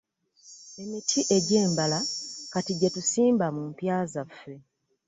[0.81, 1.99] Emiti egy'embala
[2.53, 4.55] kati gye tusimba mumpya zaffe.